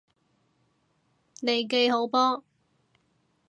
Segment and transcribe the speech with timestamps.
[1.41, 2.43] 利記好波！